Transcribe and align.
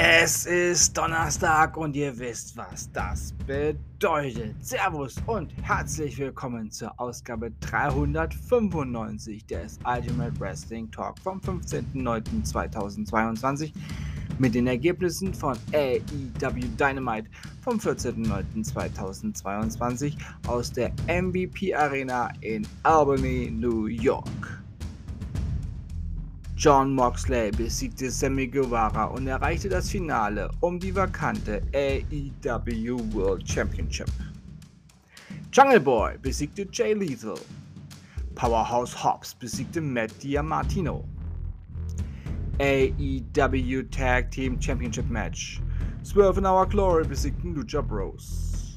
Es 0.00 0.46
ist 0.46 0.96
Donnerstag 0.96 1.76
und 1.76 1.96
ihr 1.96 2.16
wisst, 2.16 2.56
was 2.56 2.88
das 2.92 3.34
bedeutet. 3.48 4.54
Servus 4.64 5.16
und 5.26 5.52
herzlich 5.60 6.16
willkommen 6.18 6.70
zur 6.70 6.92
Ausgabe 7.00 7.50
395 7.58 9.44
des 9.46 9.80
Ultimate 9.84 10.38
Wrestling 10.38 10.88
Talk 10.92 11.18
vom 11.18 11.40
15.09.2022 11.40 13.72
mit 14.38 14.54
den 14.54 14.68
Ergebnissen 14.68 15.34
von 15.34 15.58
AEW 15.72 16.60
Dynamite 16.78 17.28
vom 17.62 17.78
14.09.2022 17.78 20.12
aus 20.46 20.70
der 20.70 20.92
MVP 21.08 21.74
Arena 21.74 22.30
in 22.42 22.64
Albany, 22.84 23.50
New 23.50 23.86
York. 23.86 24.57
John 26.58 26.92
Moxley 26.92 27.52
besiegte 27.52 28.10
Sammy 28.10 28.48
Guevara 28.48 29.04
und 29.04 29.28
erreichte 29.28 29.68
das 29.68 29.90
Finale 29.90 30.50
um 30.58 30.80
die 30.80 30.92
vakante 30.92 31.62
AEW 31.72 32.98
World 33.12 33.48
Championship. 33.48 34.10
Jungle 35.52 35.78
Boy 35.78 36.18
besiegte 36.20 36.66
Jay 36.72 36.94
Lethal. 36.94 37.38
Powerhouse 38.34 38.92
Hobbs 38.92 39.36
besiegte 39.36 39.80
Matt 39.80 40.10
Diamartino. 40.20 41.04
AEW 42.58 43.84
Tag 43.92 44.28
Team 44.32 44.60
Championship 44.60 45.08
Match. 45.08 45.60
Swerve 46.02 46.38
in 46.38 46.44
Our 46.44 46.66
Glory 46.66 47.04
besiegten 47.04 47.54
Lucha 47.54 47.80
Bros. 47.80 48.76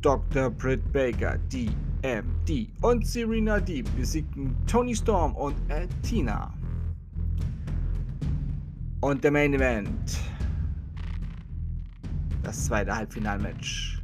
Dr. 0.00 0.48
Britt 0.48 0.90
Baker, 0.90 1.36
DMD 1.50 2.70
und 2.80 3.06
Serena 3.06 3.60
Deep 3.60 3.94
besiegten 3.94 4.56
Tony 4.66 4.96
Storm 4.96 5.36
und 5.36 5.54
Tina. 6.02 6.50
Und 9.02 9.24
der 9.24 9.32
Main 9.32 9.52
Event. 9.52 10.20
Das 12.44 12.66
zweite 12.66 12.94
Halbfinalmatch. 12.94 14.00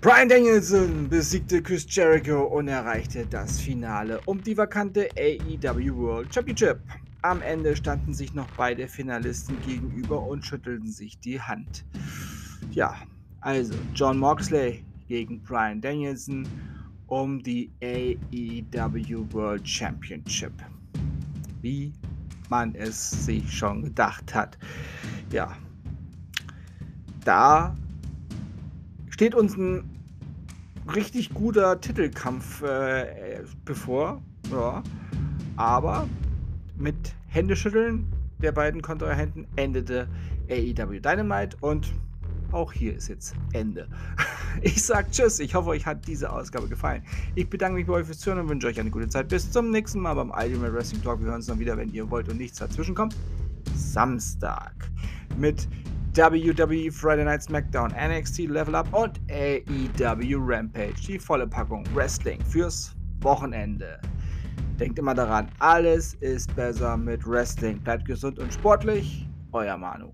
Brian 0.00 0.28
Danielson 0.28 1.08
besiegte 1.08 1.62
Chris 1.62 1.86
Jericho 1.88 2.42
und 2.42 2.66
erreichte 2.66 3.24
das 3.26 3.60
Finale 3.60 4.20
um 4.24 4.42
die 4.42 4.56
vakante 4.56 5.08
AEW 5.16 5.96
World 5.96 6.34
Championship. 6.34 6.80
Am 7.22 7.40
Ende 7.40 7.76
standen 7.76 8.12
sich 8.12 8.34
noch 8.34 8.50
beide 8.56 8.88
Finalisten 8.88 9.56
gegenüber 9.64 10.20
und 10.20 10.44
schüttelten 10.44 10.90
sich 10.90 11.20
die 11.20 11.40
Hand. 11.40 11.84
Ja, 12.72 12.96
also 13.40 13.72
John 13.94 14.18
Moxley 14.18 14.82
gegen 15.06 15.40
Brian 15.44 15.80
Danielson 15.80 16.44
um 17.06 17.40
die 17.40 17.70
AEW 17.84 19.32
World 19.32 19.68
Championship. 19.68 20.54
Wie 21.62 21.92
man 22.50 22.74
es 22.74 23.26
sich 23.26 23.52
schon 23.52 23.84
gedacht 23.84 24.34
hat. 24.34 24.58
Ja, 25.30 25.56
da 27.24 27.74
steht 29.10 29.34
uns 29.34 29.56
ein 29.56 29.88
richtig 30.94 31.34
guter 31.34 31.80
Titelkampf 31.80 32.62
äh, 32.62 33.42
bevor. 33.64 34.22
Ja. 34.50 34.82
Aber 35.56 36.08
mit 36.76 37.14
Händeschütteln 37.26 38.06
der 38.40 38.52
beiden 38.52 38.80
Kontrahenten 38.80 39.46
endete 39.56 40.08
AEW 40.48 41.00
Dynamite 41.00 41.56
und 41.60 41.92
auch 42.52 42.72
hier 42.72 42.94
ist 42.94 43.08
jetzt 43.08 43.34
Ende. 43.52 43.88
Ich 44.60 44.82
sag 44.82 45.12
Tschüss. 45.12 45.38
Ich 45.38 45.54
hoffe, 45.54 45.68
euch 45.68 45.86
hat 45.86 46.08
diese 46.08 46.32
Ausgabe 46.32 46.68
gefallen. 46.68 47.04
Ich 47.36 47.48
bedanke 47.48 47.76
mich 47.76 47.86
bei 47.86 47.92
euch 47.92 48.06
fürs 48.06 48.18
Zuhören 48.18 48.40
und 48.40 48.48
wünsche 48.48 48.66
euch 48.66 48.80
eine 48.80 48.90
gute 48.90 49.08
Zeit. 49.08 49.28
Bis 49.28 49.48
zum 49.52 49.70
nächsten 49.70 50.00
Mal 50.00 50.14
beim 50.14 50.30
Ultimate 50.30 50.72
Wrestling 50.74 51.00
Talk. 51.02 51.20
Wir 51.20 51.26
hören 51.26 51.36
uns 51.36 51.46
dann 51.46 51.60
wieder, 51.60 51.76
wenn 51.76 51.92
ihr 51.92 52.10
wollt 52.10 52.28
und 52.28 52.38
nichts 52.38 52.58
dazwischen 52.58 52.94
kommt. 52.94 53.14
Samstag 53.76 54.72
mit 55.36 55.68
WWE 56.14 56.90
Friday 56.90 57.24
Night 57.24 57.42
SmackDown, 57.42 57.92
NXT 57.92 58.48
Level 58.48 58.74
Up 58.74 58.92
und 58.92 59.20
AEW 59.30 60.38
Rampage. 60.40 60.94
Die 61.06 61.18
volle 61.18 61.46
Packung 61.46 61.84
Wrestling 61.94 62.44
fürs 62.44 62.96
Wochenende. 63.20 64.00
Denkt 64.80 64.98
immer 64.98 65.14
daran, 65.14 65.48
alles 65.60 66.14
ist 66.14 66.54
besser 66.56 66.96
mit 66.96 67.24
Wrestling. 67.26 67.78
Bleibt 67.80 68.06
gesund 68.06 68.38
und 68.38 68.52
sportlich. 68.52 69.28
Euer 69.52 69.76
Manu. 69.76 70.12